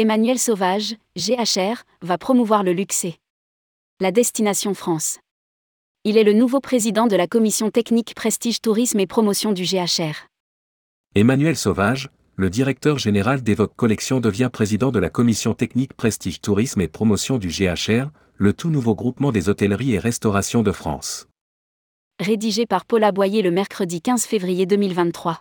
Emmanuel 0.00 0.38
Sauvage, 0.38 0.94
GHR, 1.16 1.82
va 2.02 2.18
promouvoir 2.18 2.62
le 2.62 2.72
luxe 2.72 3.04
et 3.04 3.16
la 3.98 4.12
destination 4.12 4.72
France. 4.72 5.18
Il 6.04 6.16
est 6.16 6.22
le 6.22 6.34
nouveau 6.34 6.60
président 6.60 7.08
de 7.08 7.16
la 7.16 7.26
commission 7.26 7.72
technique 7.72 8.14
Prestige 8.14 8.60
Tourisme 8.60 9.00
et 9.00 9.08
Promotion 9.08 9.50
du 9.50 9.64
GHR. 9.64 10.28
Emmanuel 11.16 11.56
Sauvage, 11.56 12.10
le 12.36 12.48
directeur 12.48 12.96
général 12.96 13.42
d'Evoque 13.42 13.74
Collection 13.74 14.20
devient 14.20 14.50
président 14.52 14.92
de 14.92 15.00
la 15.00 15.10
commission 15.10 15.52
technique 15.52 15.94
Prestige 15.94 16.40
Tourisme 16.40 16.80
et 16.80 16.86
Promotion 16.86 17.38
du 17.38 17.48
GHR, 17.48 18.10
le 18.36 18.52
tout 18.52 18.70
nouveau 18.70 18.94
groupement 18.94 19.32
des 19.32 19.48
hôtelleries 19.48 19.94
et 19.94 19.98
restaurations 19.98 20.62
de 20.62 20.70
France. 20.70 21.26
Rédigé 22.20 22.66
par 22.66 22.84
Paula 22.84 23.10
Boyer 23.10 23.42
le 23.42 23.50
mercredi 23.50 24.00
15 24.00 24.26
février 24.26 24.64
2023. 24.64 25.40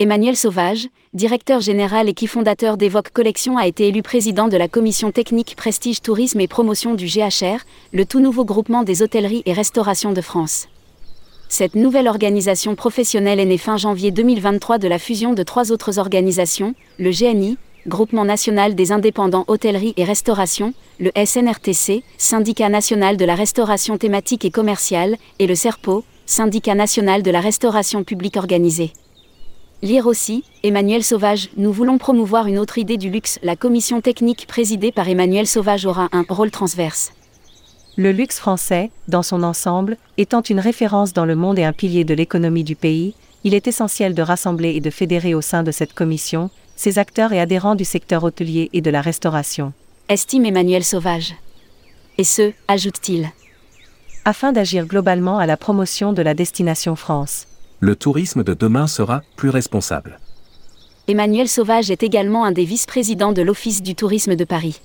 Emmanuel 0.00 0.34
Sauvage, 0.34 0.88
directeur 1.12 1.60
général 1.60 2.08
et 2.08 2.14
qui 2.14 2.26
fondateur 2.26 2.76
d'Evoque 2.76 3.10
Collection 3.10 3.56
a 3.56 3.68
été 3.68 3.86
élu 3.86 4.02
président 4.02 4.48
de 4.48 4.56
la 4.56 4.66
commission 4.66 5.12
technique 5.12 5.54
Prestige 5.54 6.02
Tourisme 6.02 6.40
et 6.40 6.48
Promotion 6.48 6.94
du 6.94 7.06
GHR, 7.06 7.60
le 7.92 8.04
tout 8.04 8.18
nouveau 8.18 8.44
groupement 8.44 8.82
des 8.82 9.02
hôtelleries 9.02 9.44
et 9.46 9.52
restaurations 9.52 10.10
de 10.10 10.20
France. 10.20 10.66
Cette 11.48 11.76
nouvelle 11.76 12.08
organisation 12.08 12.74
professionnelle 12.74 13.38
est 13.38 13.44
née 13.44 13.56
fin 13.56 13.76
janvier 13.76 14.10
2023 14.10 14.78
de 14.78 14.88
la 14.88 14.98
fusion 14.98 15.32
de 15.32 15.44
trois 15.44 15.70
autres 15.70 16.00
organisations, 16.00 16.74
le 16.98 17.10
GNI, 17.10 17.56
Groupement 17.86 18.24
national 18.24 18.74
des 18.74 18.90
indépendants 18.90 19.44
hôtellerie 19.46 19.94
et 19.96 20.04
restauration, 20.04 20.74
le 20.98 21.12
SNRTC, 21.14 22.02
Syndicat 22.18 22.68
national 22.68 23.16
de 23.16 23.24
la 23.24 23.36
restauration 23.36 23.96
thématique 23.96 24.44
et 24.44 24.50
commerciale, 24.50 25.18
et 25.38 25.46
le 25.46 25.54
SERPO, 25.54 26.02
Syndicat 26.26 26.74
national 26.74 27.22
de 27.22 27.30
la 27.30 27.40
restauration 27.40 28.02
publique 28.02 28.36
organisée. 28.36 28.92
Lire 29.84 30.06
aussi, 30.06 30.44
Emmanuel 30.62 31.04
Sauvage, 31.04 31.50
nous 31.58 31.70
voulons 31.70 31.98
promouvoir 31.98 32.46
une 32.46 32.58
autre 32.58 32.78
idée 32.78 32.96
du 32.96 33.10
luxe. 33.10 33.38
La 33.42 33.54
commission 33.54 34.00
technique 34.00 34.46
présidée 34.46 34.92
par 34.92 35.10
Emmanuel 35.10 35.46
Sauvage 35.46 35.84
aura 35.84 36.08
un 36.12 36.24
rôle 36.26 36.50
transverse. 36.50 37.12
Le 37.98 38.10
luxe 38.10 38.38
français, 38.38 38.90
dans 39.08 39.22
son 39.22 39.42
ensemble, 39.42 39.98
étant 40.16 40.40
une 40.40 40.58
référence 40.58 41.12
dans 41.12 41.26
le 41.26 41.36
monde 41.36 41.58
et 41.58 41.64
un 41.64 41.74
pilier 41.74 42.04
de 42.04 42.14
l'économie 42.14 42.64
du 42.64 42.76
pays, 42.76 43.12
il 43.44 43.52
est 43.52 43.68
essentiel 43.68 44.14
de 44.14 44.22
rassembler 44.22 44.70
et 44.70 44.80
de 44.80 44.88
fédérer 44.88 45.34
au 45.34 45.42
sein 45.42 45.62
de 45.62 45.70
cette 45.70 45.92
commission 45.92 46.48
ces 46.76 46.98
acteurs 46.98 47.34
et 47.34 47.40
adhérents 47.40 47.74
du 47.74 47.84
secteur 47.84 48.24
hôtelier 48.24 48.70
et 48.72 48.80
de 48.80 48.90
la 48.90 49.02
restauration. 49.02 49.74
Estime 50.08 50.46
Emmanuel 50.46 50.82
Sauvage. 50.82 51.34
Et 52.16 52.24
ce, 52.24 52.52
ajoute-t-il. 52.68 53.28
Afin 54.24 54.52
d'agir 54.52 54.86
globalement 54.86 55.36
à 55.36 55.44
la 55.44 55.58
promotion 55.58 56.14
de 56.14 56.22
la 56.22 56.32
destination 56.32 56.96
France 56.96 57.48
le 57.84 57.96
tourisme 57.96 58.42
de 58.42 58.54
demain 58.54 58.86
sera 58.86 59.20
plus 59.36 59.50
responsable. 59.50 60.18
Emmanuel 61.06 61.48
Sauvage 61.48 61.90
est 61.90 62.02
également 62.02 62.46
un 62.46 62.52
des 62.52 62.64
vice-présidents 62.64 63.32
de 63.32 63.42
l'Office 63.42 63.82
du 63.82 63.94
tourisme 63.94 64.36
de 64.36 64.44
Paris. 64.44 64.80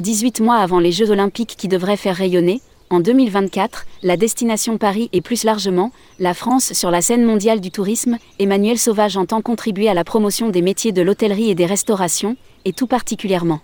18 0.00 0.40
mois 0.40 0.56
avant 0.56 0.80
les 0.80 0.92
Jeux 0.92 1.10
olympiques 1.10 1.54
qui 1.56 1.66
devraient 1.66 1.96
faire 1.96 2.16
rayonner, 2.16 2.60
en 2.90 3.00
2024, 3.00 3.86
la 4.02 4.18
destination 4.18 4.76
Paris 4.76 5.08
et 5.14 5.22
plus 5.22 5.44
largement, 5.44 5.92
la 6.18 6.34
France 6.34 6.74
sur 6.74 6.90
la 6.90 7.00
scène 7.00 7.24
mondiale 7.24 7.60
du 7.60 7.70
tourisme, 7.70 8.18
Emmanuel 8.38 8.78
Sauvage 8.78 9.16
entend 9.16 9.40
contribuer 9.40 9.88
à 9.88 9.94
la 9.94 10.04
promotion 10.04 10.50
des 10.50 10.60
métiers 10.60 10.92
de 10.92 11.00
l'hôtellerie 11.00 11.48
et 11.48 11.54
des 11.54 11.64
restaurations, 11.64 12.36
et 12.66 12.74
tout 12.74 12.86
particulièrement 12.86 13.60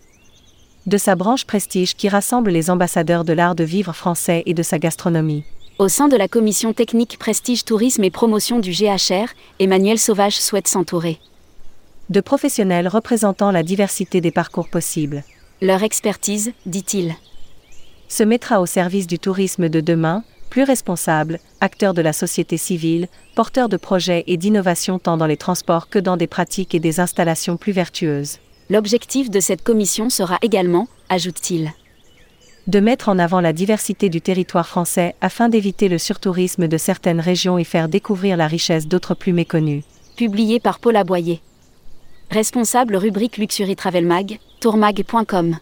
de 0.86 0.98
sa 0.98 1.16
branche 1.16 1.44
prestige 1.44 1.96
qui 1.96 2.08
rassemble 2.08 2.52
les 2.52 2.70
ambassadeurs 2.70 3.24
de 3.24 3.32
l'art 3.32 3.56
de 3.56 3.64
vivre 3.64 3.92
français 3.92 4.44
et 4.46 4.54
de 4.54 4.62
sa 4.62 4.78
gastronomie. 4.78 5.42
Au 5.78 5.88
sein 5.88 6.08
de 6.08 6.16
la 6.16 6.26
commission 6.26 6.72
technique 6.72 7.18
Prestige 7.18 7.66
Tourisme 7.66 8.02
et 8.02 8.10
Promotion 8.10 8.60
du 8.60 8.70
GHR, 8.70 9.28
Emmanuel 9.60 9.98
Sauvage 9.98 10.40
souhaite 10.40 10.68
s'entourer 10.68 11.20
de 12.08 12.20
professionnels 12.20 12.88
représentant 12.88 13.50
la 13.50 13.62
diversité 13.62 14.22
des 14.22 14.30
parcours 14.30 14.68
possibles. 14.68 15.22
Leur 15.60 15.82
expertise, 15.82 16.52
dit-il, 16.64 17.14
se 18.08 18.22
mettra 18.22 18.60
au 18.60 18.66
service 18.66 19.06
du 19.06 19.18
tourisme 19.18 19.68
de 19.68 19.80
demain, 19.80 20.22
plus 20.48 20.62
responsable, 20.62 21.40
acteur 21.60 21.92
de 21.92 22.00
la 22.00 22.12
société 22.12 22.56
civile, 22.56 23.08
porteur 23.34 23.68
de 23.68 23.76
projets 23.76 24.24
et 24.28 24.36
d'innovations 24.36 25.00
tant 25.00 25.16
dans 25.16 25.26
les 25.26 25.36
transports 25.36 25.90
que 25.90 25.98
dans 25.98 26.16
des 26.16 26.28
pratiques 26.28 26.74
et 26.74 26.80
des 26.80 27.00
installations 27.00 27.56
plus 27.56 27.72
vertueuses. 27.72 28.38
L'objectif 28.70 29.30
de 29.30 29.40
cette 29.40 29.62
commission 29.62 30.08
sera 30.08 30.38
également, 30.42 30.88
ajoute-t-il, 31.08 31.72
de 32.66 32.80
mettre 32.80 33.08
en 33.08 33.18
avant 33.18 33.40
la 33.40 33.52
diversité 33.52 34.08
du 34.08 34.20
territoire 34.20 34.66
français 34.66 35.14
afin 35.20 35.48
d'éviter 35.48 35.88
le 35.88 35.98
surtourisme 35.98 36.66
de 36.66 36.76
certaines 36.76 37.20
régions 37.20 37.58
et 37.58 37.64
faire 37.64 37.88
découvrir 37.88 38.36
la 38.36 38.46
richesse 38.46 38.88
d'autres 38.88 39.14
plus 39.14 39.32
méconnues. 39.32 39.84
Publié 40.16 40.58
par 40.58 40.78
Paul 40.80 40.96
Aboyer. 40.96 41.40
Responsable 42.30 42.96
rubrique 42.96 43.36
Luxury 43.36 43.76
Travel 43.76 44.04
Mag, 44.04 44.38
tourmag.com. 44.60 45.58